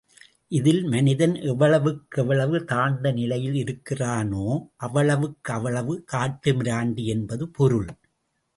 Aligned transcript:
இதில் 0.51 0.83
மனிதன் 0.83 1.35
எவ்வளவுக்கெவ்வளவு 1.41 2.63
தாழ்ந்த 2.63 3.11
நிலையில் 3.11 3.53
இருக்கின்றானோ, 3.53 4.45
அவ்வளவுக்கவ்வளவு 4.77 6.03
காட்டுமிராண்டி 6.11 7.05
என்பது 7.05 7.47
பொருள். 7.49 7.89